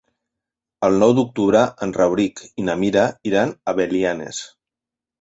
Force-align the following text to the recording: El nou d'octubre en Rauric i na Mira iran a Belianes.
El 0.87 0.97
nou 1.03 1.13
d'octubre 1.19 1.61
en 1.87 1.95
Rauric 1.99 2.43
i 2.63 2.67
na 2.71 2.79
Mira 2.87 3.07
iran 3.33 3.57
a 3.75 3.81
Belianes. 3.83 4.45